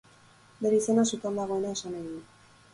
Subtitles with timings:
[0.65, 2.27] Bere izena sutan dagoena esanahi du.